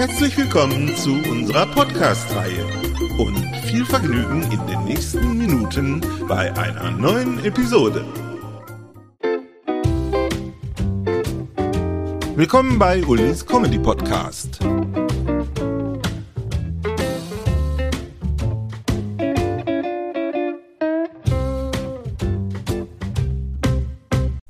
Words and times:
Herzlich 0.00 0.34
willkommen 0.38 0.96
zu 0.96 1.12
unserer 1.12 1.66
Podcast-Reihe 1.66 2.64
und 3.18 3.36
viel 3.66 3.84
Vergnügen 3.84 4.50
in 4.50 4.66
den 4.66 4.84
nächsten 4.86 5.36
Minuten 5.36 6.00
bei 6.26 6.50
einer 6.56 6.90
neuen 6.90 7.44
Episode. 7.44 8.02
Willkommen 12.34 12.78
bei 12.78 13.04
Ulis 13.04 13.44
Comedy 13.44 13.78
Podcast. 13.78 14.58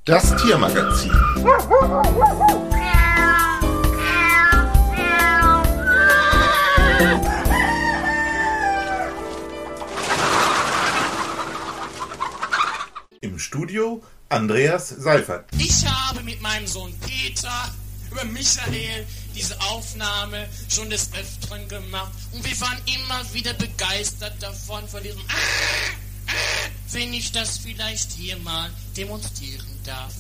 Das 0.05 0.37
Tiermagazin. 0.37 1.11
Andreas 14.31 14.91
Seifert. 14.91 15.47
Ich 15.59 15.85
habe 15.85 16.23
mit 16.23 16.41
meinem 16.41 16.65
Sohn 16.65 16.95
Peter 17.01 17.75
über 18.13 18.25
Michael 18.25 19.05
diese 19.35 19.61
Aufnahme 19.61 20.49
schon 20.69 20.89
des 20.89 21.11
Öfteren 21.13 21.69
gemacht 21.69 22.13
und 22.31 22.45
wir 22.45 22.61
waren 22.61 22.79
immer 22.87 23.35
wieder 23.35 23.53
begeistert 23.55 24.41
davon, 24.41 24.87
von 24.89 25.03
diesem 25.03 25.21
ah, 25.23 26.29
ah, 26.29 26.69
wenn 26.93 27.13
ich 27.13 27.33
das 27.33 27.59
vielleicht 27.59 28.13
hier 28.13 28.37
mal 28.39 28.71
demonstrieren 28.97 29.67
darf. 29.85 30.15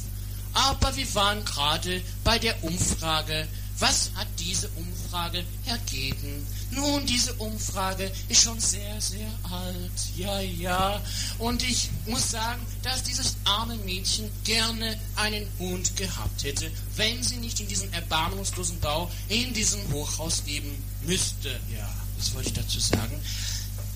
Aber 0.54 0.96
wir 0.96 1.14
waren 1.14 1.44
gerade 1.44 2.02
bei 2.24 2.40
der 2.40 2.64
Umfrage. 2.64 3.46
Was 3.80 4.10
hat 4.14 4.28
diese 4.38 4.68
Umfrage 4.76 5.42
ergeben? 5.64 6.46
Nun, 6.70 7.06
diese 7.06 7.32
Umfrage 7.34 8.12
ist 8.28 8.42
schon 8.42 8.60
sehr, 8.60 9.00
sehr 9.00 9.26
alt. 9.50 9.90
Ja, 10.16 10.38
ja. 10.40 11.02
Und 11.38 11.62
ich 11.62 11.88
muss 12.06 12.30
sagen, 12.30 12.60
dass 12.82 13.02
dieses 13.02 13.36
arme 13.44 13.76
Mädchen 13.76 14.30
gerne 14.44 15.00
einen 15.16 15.46
Hund 15.58 15.96
gehabt 15.96 16.44
hätte, 16.44 16.70
wenn 16.96 17.22
sie 17.22 17.38
nicht 17.38 17.58
in 17.58 17.68
diesem 17.68 17.90
erbarmungslosen 17.94 18.78
Bau 18.80 19.10
in 19.28 19.54
diesem 19.54 19.80
Hochhaus 19.92 20.42
leben 20.46 20.84
müsste. 21.06 21.48
Ja, 21.74 21.88
das 22.18 22.34
wollte 22.34 22.50
ich 22.50 22.54
dazu 22.54 22.80
sagen. 22.80 23.18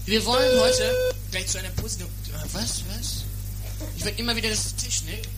Wir 0.06 0.24
wollen 0.24 0.60
heute 0.60 1.14
gleich 1.30 1.46
zu 1.46 1.58
einer 1.58 1.70
positiven. 1.70 2.10
Was, 2.52 2.82
was? 2.88 3.24
Ich 3.98 4.05
werde 4.05 4.18
immer 4.18 4.34
wieder, 4.34 4.48
das 4.48 4.74
Technik. 4.77 5.28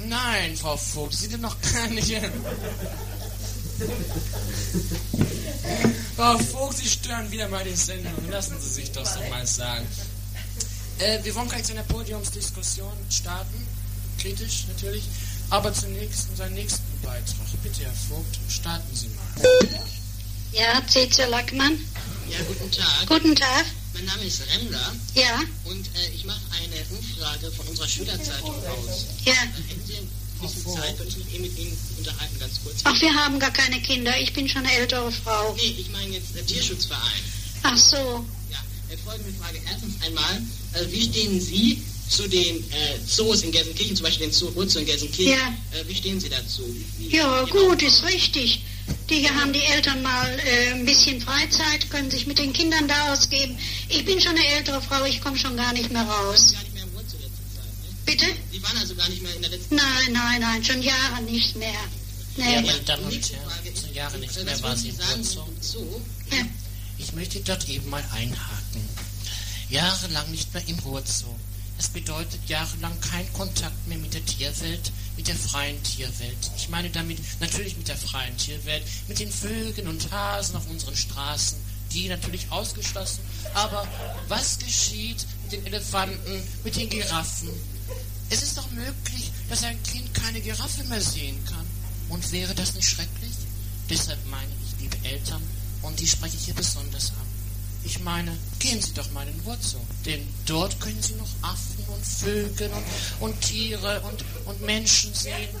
Nein, 0.00 0.56
Frau 0.56 0.76
Vogt, 0.76 1.14
Sie 1.14 1.26
sind 1.26 1.40
noch 1.40 1.56
gar 1.60 1.88
nicht. 1.88 2.12
Frau 6.16 6.38
Vogt, 6.38 6.76
Sie 6.78 6.88
stören 6.88 7.30
wieder 7.30 7.48
mal 7.48 7.64
die 7.64 7.74
Sendung. 7.74 8.12
Lassen 8.30 8.56
Sie 8.60 8.68
sich 8.70 8.92
das 8.92 9.14
doch 9.14 9.28
mal 9.28 9.46
sagen. 9.46 9.86
Äh, 10.98 11.22
wir 11.24 11.34
wollen 11.34 11.48
gleich 11.48 11.64
zu 11.64 11.72
einer 11.72 11.82
Podiumsdiskussion 11.84 12.92
starten. 13.10 13.66
Kritisch 14.18 14.66
natürlich. 14.68 15.04
Aber 15.50 15.72
zunächst 15.72 16.28
unseren 16.30 16.54
nächsten 16.54 16.82
Beitrag. 17.02 17.46
Bitte, 17.62 17.82
Herr 17.84 17.92
Vogt, 18.08 18.38
starten 18.48 18.94
Sie 18.94 19.08
mal. 19.08 19.48
Ja, 20.52 20.80
Cäcilia 20.86 21.26
Lackmann. 21.26 21.78
Ja, 22.30 22.38
guten 22.46 22.70
Tag. 22.70 23.06
Guten 23.08 23.34
Tag. 23.34 23.64
Mein 23.92 24.04
Name 24.06 24.22
ist 24.24 24.40
Remmler 24.48 24.92
Ja, 25.14 25.40
und 25.64 25.86
äh, 25.94 26.08
ich 26.14 26.24
mache 26.24 26.40
eine 26.62 26.76
Umfrage 26.98 27.50
von 27.52 27.66
unserer 27.68 27.86
Schülerzeitung 27.88 28.54
aus. 28.66 29.06
ja. 29.24 29.32
Äh, 29.32 29.36
bisschen 30.46 30.74
Zeit, 30.74 30.96
könnte 30.98 31.16
ich 31.18 31.24
mich 31.24 31.40
mit 31.40 31.58
Ihnen 31.58 31.76
unterhalten, 31.98 32.38
ganz 32.38 32.60
kurz? 32.62 32.76
Ach, 32.84 33.00
wir 33.00 33.14
haben 33.14 33.38
gar 33.38 33.52
keine 33.52 33.80
Kinder. 33.80 34.12
Ich 34.20 34.32
bin 34.32 34.48
schon 34.48 34.64
eine 34.64 34.72
ältere 34.74 35.10
Frau. 35.12 35.54
Nee, 35.54 35.74
ich 35.78 35.90
meine 35.90 36.14
jetzt 36.14 36.34
der 36.34 36.46
Tierschutzverein. 36.46 37.22
Ach 37.62 37.76
so. 37.76 38.24
Ja, 38.50 38.58
äh, 38.90 38.96
folgende 39.04 39.32
Frage. 39.40 39.60
Erstens 39.70 39.94
einmal, 40.02 40.42
äh, 40.74 40.84
wie 40.90 41.02
stehen 41.02 41.40
Sie 41.40 41.82
zu 42.08 42.28
den 42.28 42.58
äh, 42.70 42.98
Zoos 43.06 43.42
in 43.42 43.50
Gelsenkirchen, 43.50 43.96
zum 43.96 44.04
Beispiel 44.04 44.26
den 44.26 44.32
Zoo 44.32 44.48
Rutzow 44.48 44.80
in 44.80 44.86
Gelsenkirchen? 44.86 45.32
Ja. 45.38 45.78
Äh, 45.78 45.88
wie 45.88 45.94
stehen 45.94 46.20
Sie 46.20 46.28
dazu? 46.28 46.62
Wie, 46.98 47.16
Ja, 47.16 47.42
gut, 47.44 47.82
ist 47.82 48.04
richtig. 48.04 48.62
Die 49.08 49.16
hier 49.20 49.34
haben 49.34 49.52
die 49.52 49.62
Eltern 49.62 50.02
mal 50.02 50.38
äh, 50.44 50.72
ein 50.72 50.84
bisschen 50.84 51.20
Freizeit, 51.20 51.88
können 51.90 52.10
sich 52.10 52.26
mit 52.26 52.38
den 52.38 52.52
Kindern 52.52 52.86
da 52.86 53.12
ausgeben. 53.12 53.56
Ich 53.88 54.04
bin 54.04 54.20
schon 54.20 54.32
eine 54.36 54.46
ältere 54.46 54.82
Frau, 54.82 55.04
ich 55.06 55.22
komme 55.22 55.38
schon 55.38 55.56
gar 55.56 55.72
nicht 55.72 55.90
mehr 55.90 56.02
raus. 56.02 56.52
Gar 56.52 56.63
Bitte? 58.04 58.26
Sie 58.52 58.62
waren 58.62 58.76
also 58.78 58.94
gar 58.94 59.08
nicht 59.08 59.22
mehr 59.22 59.34
in 59.34 59.42
der 59.42 59.50
letzten 59.50 59.76
Nein, 59.76 60.12
nein, 60.12 60.40
nein, 60.40 60.64
schon 60.64 60.82
Jahre 60.82 61.22
nicht 61.22 61.56
mehr. 61.56 61.68
Ja, 62.36 62.44
Nee. 62.60 62.62
meine 62.62 62.80
Damen 62.80 63.04
und 63.04 63.12
Herren, 63.12 63.66
ist, 63.72 63.94
Jahre 63.94 64.18
nicht 64.18 64.44
mehr 64.44 64.62
war 64.62 64.76
sie 64.76 64.92
zum 65.22 65.48
Zoo? 65.60 66.00
Ja. 66.30 66.38
Ich 66.98 67.12
möchte 67.12 67.40
dort 67.40 67.68
eben 67.68 67.88
mal 67.88 68.04
einhaken. 68.12 68.88
Jahrelang 69.70 70.30
nicht 70.30 70.52
mehr 70.52 70.66
im 70.68 70.78
Ruhrzow. 70.80 71.34
Das 71.76 71.88
bedeutet 71.88 72.40
jahrelang 72.46 72.98
kein 73.00 73.32
Kontakt 73.32 73.86
mehr 73.88 73.98
mit 73.98 74.14
der 74.14 74.24
Tierwelt, 74.24 74.92
mit 75.16 75.26
der 75.26 75.34
freien 75.34 75.82
Tierwelt. 75.82 76.36
Ich 76.56 76.68
meine 76.68 76.90
damit 76.90 77.18
natürlich 77.40 77.76
mit 77.76 77.88
der 77.88 77.96
freien 77.96 78.36
Tierwelt, 78.36 78.84
mit 79.08 79.18
den 79.18 79.30
Vögeln 79.32 79.88
und 79.88 80.10
Hasen 80.12 80.56
auf 80.56 80.68
unseren 80.68 80.96
Straßen, 80.96 81.58
die 81.92 82.08
natürlich 82.08 82.50
ausgeschlossen. 82.50 83.20
Aber 83.54 83.86
was 84.28 84.58
geschieht 84.58 85.26
mit 85.44 85.52
den 85.52 85.66
Elefanten, 85.66 86.42
mit 86.62 86.76
den 86.76 86.88
Giraffen? 86.88 87.48
Es 88.34 88.42
ist 88.42 88.58
doch 88.58 88.68
möglich, 88.72 89.30
dass 89.48 89.62
ein 89.62 89.80
Kind 89.84 90.12
keine 90.12 90.40
Giraffe 90.40 90.82
mehr 90.84 91.00
sehen 91.00 91.38
kann. 91.44 91.64
Und 92.08 92.32
wäre 92.32 92.52
das 92.52 92.74
nicht 92.74 92.88
schrecklich? 92.88 93.30
Deshalb 93.88 94.18
meine 94.26 94.50
ich, 94.64 94.80
liebe 94.80 94.96
Eltern, 95.08 95.40
und 95.82 96.00
die 96.00 96.08
spreche 96.08 96.36
ich 96.36 96.46
hier 96.46 96.54
besonders 96.54 97.10
an. 97.10 97.26
Ich 97.84 98.00
meine, 98.00 98.36
gehen 98.58 98.82
Sie 98.82 98.92
doch 98.92 99.08
mal 99.12 99.24
in 99.28 99.34
den 99.34 99.44
Wurzel, 99.44 99.78
denn 100.04 100.26
dort 100.46 100.80
können 100.80 101.00
Sie 101.00 101.14
noch 101.14 101.28
Affen 101.42 101.84
und 101.86 102.04
Vögel 102.04 102.72
und, 102.72 102.84
und 103.20 103.40
Tiere 103.40 104.00
und, 104.00 104.24
und 104.46 104.60
Menschen 104.62 105.14
sehen, 105.14 105.54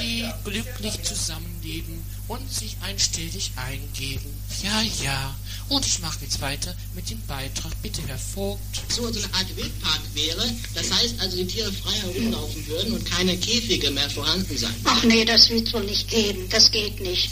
die 0.00 0.26
glücklich 0.44 1.02
zusammenleben 1.02 2.02
und 2.26 2.50
sich 2.50 2.78
einstellig 2.80 3.52
eingeben. 3.56 4.32
Ja, 4.62 4.80
ja. 5.04 5.36
Und 5.68 5.84
ich 5.86 5.98
mache 6.00 6.18
jetzt 6.22 6.40
weiter 6.40 6.74
mit 6.94 7.10
dem 7.10 7.20
Beitrag. 7.26 7.72
Bitte, 7.82 8.00
Herr 8.06 8.18
Vogt. 8.18 8.60
so 8.88 9.12
so 9.12 9.18
eine 9.20 9.34
Art 9.34 9.54
Wildpark 9.54 10.00
wäre. 10.14 10.50
Das 10.74 10.90
heißt 10.90 11.14
also, 11.20 11.36
die 11.36 11.46
Tiere 11.46 11.70
frei 11.72 11.92
herumlaufen 11.92 12.66
würden 12.66 12.94
und 12.94 13.04
keine 13.04 13.36
Käfige 13.36 13.90
mehr 13.90 14.08
vorhanden 14.08 14.56
sein. 14.56 14.74
Ach 14.84 15.02
nee, 15.04 15.24
das 15.24 15.50
wird 15.50 15.72
wohl 15.74 15.84
nicht 15.84 16.08
geben. 16.08 16.48
Das 16.48 16.70
geht 16.70 17.00
nicht. 17.00 17.30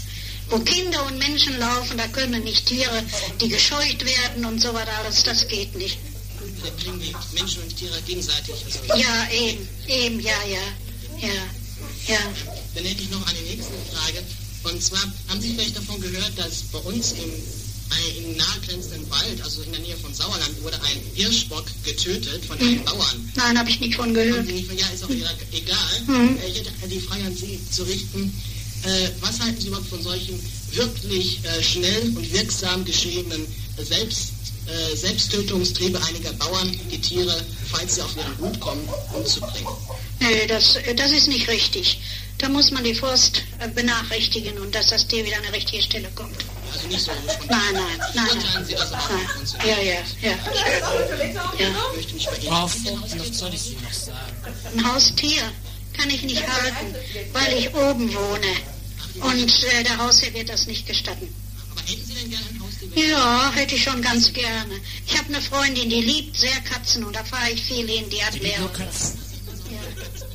Wo 0.50 0.58
Kinder 0.60 1.04
und 1.06 1.19
Menschen 1.19 1.58
laufen, 1.58 1.97
da 1.98 2.06
können 2.08 2.44
nicht 2.44 2.66
Tiere, 2.66 3.02
die 3.41 3.48
gescheucht 3.48 4.04
werden 4.04 4.44
und 4.44 4.60
so 4.60 4.72
was 4.74 4.86
alles. 4.88 5.22
Das 5.24 5.48
geht 5.48 5.74
nicht. 5.74 5.98
Vielleicht 6.60 6.78
kriegen 6.78 7.00
die 7.00 7.14
Menschen 7.34 7.62
und 7.62 7.76
Tiere 7.76 8.00
gegenseitig. 8.03 8.54
Also, 8.64 9.03
Ja, 9.03 9.28
eben, 9.32 9.68
eben, 9.89 10.21
ja, 10.21 10.36
ja, 10.48 11.27
ja, 11.27 11.34
ja. 12.06 12.18
Dann 12.74 12.84
hätte 12.84 13.03
ich 13.03 13.10
noch 13.10 13.27
eine 13.27 13.41
nächste 13.41 13.72
Frage. 13.92 14.22
Und 14.62 14.82
zwar, 14.82 15.00
haben 15.28 15.41
Sie 15.41 15.54
vielleicht 15.54 15.77
davon 15.77 16.00
gehört, 16.00 16.32
dass 16.36 16.62
bei 16.72 16.78
uns 16.78 17.12
im, 17.12 17.30
im 18.18 18.36
nahegrenzenden 18.36 19.09
Wald, 19.10 19.42
also 19.42 19.62
in 19.62 19.72
der 19.72 19.80
Nähe 19.80 19.97
von 19.97 20.12
Sauerland, 20.12 20.62
wurde 20.62 20.77
ein 20.83 21.00
Hirschbock 21.15 21.66
getötet 21.84 22.44
von 22.44 22.59
einem 22.59 22.84
Bauern? 22.84 23.33
Nein, 23.34 23.59
habe 23.59 23.71
ich 23.71 23.80
nicht 23.80 23.97
von 23.97 24.12
gehört. 24.12 24.47
Ja, 24.48 24.86
ist 24.94 25.04
auch 25.04 25.10
egal. 25.10 26.00
Mhm. 26.06 26.38
Äh, 26.38 26.48
Ich 26.48 26.59
hätte 26.59 26.88
die 26.88 27.00
Frage 27.00 27.24
an 27.24 27.34
Sie 27.36 27.59
zu 27.71 27.83
richten. 27.84 28.33
Äh, 28.84 29.09
was 29.21 29.41
halten 29.41 29.60
Sie 29.60 29.68
überhaupt 29.68 29.88
von 29.88 30.03
solchen 30.03 30.38
wirklich 30.72 31.41
äh, 31.44 31.62
schnell 31.62 32.03
und 32.15 32.33
wirksam 32.33 32.84
geschehenen 32.84 33.47
äh, 33.78 33.84
Selbst, 33.84 34.32
äh, 34.66 34.97
Selbsttötungstriebe 34.97 36.00
einiger 36.04 36.32
Bauern, 36.34 36.71
die 36.91 37.00
Tiere, 37.00 37.44
falls 37.71 37.94
sie 37.94 38.03
auf 38.03 38.16
ihren 38.16 38.36
Gut 38.39 38.60
kommen, 38.60 38.86
umzubringen? 39.15 39.68
Nee, 40.21 40.47
das, 40.47 40.78
das 40.97 41.12
ist 41.12 41.28
nicht 41.28 41.48
richtig. 41.48 42.00
Da 42.38 42.48
muss 42.50 42.71
man 42.71 42.84
die 42.84 42.94
Forst 42.94 43.42
äh, 43.60 43.68
benachrichtigen 43.68 44.59
und 44.59 44.74
dass 44.74 44.88
das 44.88 45.06
Tier 45.06 45.24
wieder 45.24 45.36
an 45.36 45.42
die 45.44 45.54
richtige 45.54 45.83
Stelle 45.83 46.09
kommt. 46.15 46.36
Also 46.72 46.88
nicht 46.88 47.00
so. 47.00 47.10
Nein, 47.48 47.59
nein, 47.72 47.83
nein, 48.15 48.27
nein. 48.54 48.65
Sie 48.66 48.77
also 48.77 48.94
nein. 48.94 49.66
Ja, 49.66 49.80
ja, 49.80 49.94
ja. 50.21 50.36
ja. 51.59 52.68
Vogt, 52.68 53.18
was 53.18 53.38
soll 53.38 53.54
ich 53.54 53.72
Ihnen 53.72 53.83
noch 53.83 53.92
sagen? 53.92 54.18
Ein 54.77 54.92
Haustier 54.92 55.42
kann 55.97 56.10
ich 56.10 56.22
nicht 56.22 56.47
halten, 56.47 56.94
weil 57.33 57.59
ich 57.59 57.74
oben 57.74 58.15
wohne. 58.15 58.53
Und 59.21 59.65
äh, 59.65 59.82
der 59.84 59.97
Hausherr 59.97 60.34
wird 60.34 60.50
das 60.50 60.66
nicht 60.66 60.86
gestatten. 60.86 61.34
Aber 61.71 61.80
hätten 61.80 62.04
Sie 62.04 62.15
denn 62.15 62.30
gerne 62.30 62.44
ein 62.50 62.60
Haustier? 62.60 63.09
Ja, 63.09 63.53
hätte 63.54 63.77
ich 63.77 63.82
schon 63.82 64.03
ganz 64.03 64.30
gerne. 64.32 64.74
Ich 65.06 65.16
habe 65.16 65.28
eine 65.28 65.41
Freundin, 65.41 65.89
die 65.89 66.03
liebt 66.03 66.36
sehr 66.36 66.60
Katzen 66.71 67.03
und 67.04 67.16
da 67.16 67.24
fahre 67.24 67.50
ich 67.50 67.62
viel 67.62 67.89
hin. 67.89 68.10
Die 68.10 68.22
hat 68.22 68.41
mehrere. 68.42 68.68
Katzen. 68.68 69.26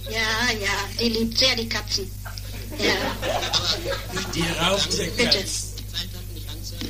Ja, 0.10 0.52
ja, 0.60 0.74
die 1.00 1.10
liebt 1.10 1.38
sehr 1.38 1.56
die 1.56 1.70
Katzen. 1.70 2.12
Ja, 2.80 2.94
Die 4.34 4.42
raucht 4.60 4.98
der 4.98 5.06
Bitte. 5.12 5.38
Ja, 5.38 5.44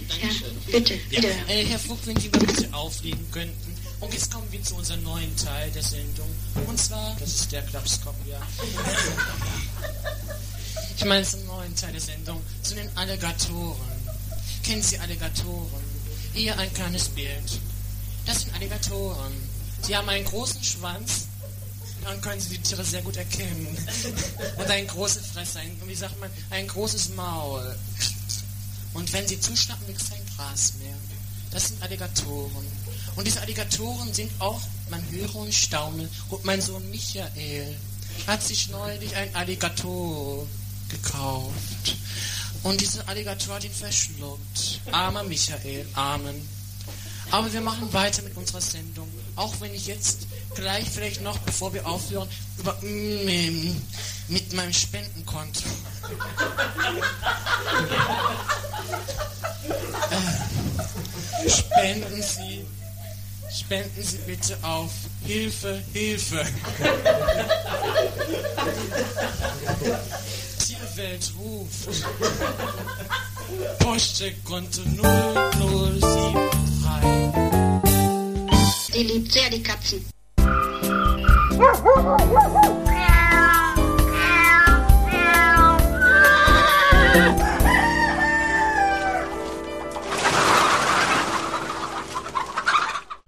Dankeschön. 0.07 0.55
bitte, 0.71 0.93
Ja. 0.93 0.99
bitte. 1.21 1.27
Äh, 1.47 1.65
Herr 1.65 1.79
Vogt, 1.79 2.05
wenn 2.07 2.19
Sie 2.19 2.29
mal 2.29 2.39
bitte 2.39 2.73
auflegen 2.73 3.29
könnten. 3.31 3.75
Und 3.99 4.13
jetzt 4.13 4.31
kommen 4.31 4.47
wir 4.51 4.61
zu 4.63 4.75
unserem 4.75 5.03
neuen 5.03 5.35
Teil 5.35 5.69
der 5.71 5.83
Sendung. 5.83 6.27
Und 6.67 6.79
zwar, 6.79 7.15
das 7.19 7.29
ist 7.41 7.51
der 7.51 7.61
Klapskopf, 7.63 8.15
ja. 8.27 8.41
Ich 10.97 11.05
meine 11.05 11.23
zum 11.25 11.45
neuen 11.45 11.75
Teil 11.75 11.91
der 11.91 12.01
Sendung, 12.01 12.41
zu 12.61 12.75
den 12.75 12.89
Alligatoren. 12.97 13.77
Kennen 14.63 14.81
Sie 14.83 14.97
Alligatoren? 14.99 15.83
Hier 16.33 16.57
ein 16.57 16.71
kleines 16.73 17.09
Bild. 17.09 17.59
Das 18.25 18.41
sind 18.41 18.53
Alligatoren. 18.55 19.33
Sie 19.81 19.95
haben 19.95 20.07
einen 20.09 20.25
großen 20.25 20.63
Schwanz, 20.63 21.25
dann 22.03 22.21
können 22.21 22.39
Sie 22.39 22.57
die 22.57 22.62
Tiere 22.62 22.83
sehr 22.83 23.01
gut 23.01 23.18
erkennen. 23.18 23.68
Und 24.57 24.69
eine 24.69 24.86
große 24.88 25.21
Fresse, 25.21 25.59
ein, 25.59 25.77
wie 25.86 25.95
sagt 25.95 26.19
man, 26.19 26.30
ein 26.50 26.68
großes 26.68 27.09
Maul. 27.09 27.75
Und 28.94 29.12
wenn 29.13 29.27
sie 29.27 29.39
zuschnappen, 29.39 29.88
wächst 29.88 30.09
kein 30.09 30.21
Gras 30.36 30.74
mehr. 30.80 30.95
Das 31.51 31.68
sind 31.68 31.81
Alligatoren. 31.81 32.65
Und 33.15 33.27
diese 33.27 33.42
Alligatoren 33.42 34.13
sind 34.13 34.31
auch, 34.39 34.62
man 34.89 35.03
höre 35.12 35.36
und 35.36 35.53
staune. 35.53 36.09
Und 36.30 36.45
mein 36.45 36.62
Sohn 36.62 36.89
Michael 36.89 37.77
hat 38.27 38.44
sich 38.44 38.69
neulich 38.69 39.15
ein 39.15 39.33
Alligator 39.36 40.48
gekauft. 40.89 41.98
Und 42.63 42.80
dieser 42.80 43.07
Alligator 43.07 43.56
hat 43.56 43.63
ihn 43.63 43.71
verschluckt. 43.71 44.81
Armer 44.92 45.24
Michael, 45.24 45.86
Amen. 45.94 46.48
Aber 47.31 47.51
wir 47.51 47.62
machen 47.62 47.92
weiter 47.94 48.21
mit 48.24 48.36
unserer 48.36 48.62
Sendung. 48.62 49.09
Auch 49.35 49.53
wenn 49.59 49.73
ich 49.73 49.87
jetzt 49.87 50.27
gleich 50.55 50.89
vielleicht 50.89 51.21
noch, 51.21 51.37
bevor 51.39 51.73
wir 51.73 51.87
aufhören, 51.87 52.27
über 52.57 52.73
mm, 52.81 53.75
mit 54.27 54.53
meinem 54.53 54.73
Spendenkonto. 54.73 55.61
Äh, 60.11 61.49
spenden 61.49 62.21
Sie, 62.21 62.65
spenden 63.57 64.03
Sie 64.03 64.17
bitte 64.19 64.57
auf 64.61 64.91
Hilfe, 65.25 65.81
Hilfe. 65.93 66.45
Tierwelt 70.59 71.33
ruft. 71.39 72.05
Postcheckkonto 73.79 74.81
0073. 74.81 75.90
Die 79.01 79.07
liebt 79.07 79.31
sehr 79.31 79.50
die 79.50 79.63
Katzen. 79.63 80.06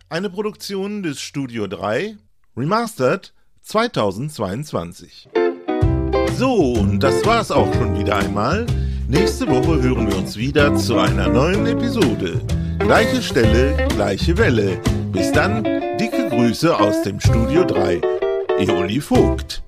Eine 0.09 0.29
Produktion 0.29 1.01
des 1.01 1.19
Studio 1.19 1.65
3, 1.65 2.17
Remastered 2.55 3.33
2022. 3.63 5.27
So, 6.37 6.53
und 6.53 6.99
das 6.99 7.25
war's 7.25 7.49
auch 7.49 7.73
schon 7.73 7.97
wieder 7.97 8.17
einmal. 8.17 8.67
Nächste 9.07 9.47
Woche 9.47 9.81
hören 9.81 10.07
wir 10.07 10.17
uns 10.17 10.37
wieder 10.37 10.75
zu 10.75 10.99
einer 10.99 11.29
neuen 11.29 11.65
Episode. 11.65 12.45
Gleiche 12.77 13.23
Stelle, 13.23 13.87
gleiche 13.87 14.37
Welle. 14.37 14.79
Bis 15.13 15.31
dann, 15.31 15.63
dicke 15.99 16.27
Grüße 16.27 16.75
aus 16.75 17.03
dem 17.03 17.19
Studio 17.19 17.63
3. 17.65 18.01
Eoli 18.57 18.99
Vogt. 18.99 19.61